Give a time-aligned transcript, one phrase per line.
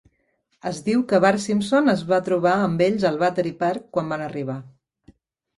[0.69, 4.57] Es diu que Barsimson es va trobar amb ells al Battery Park quan van arribar.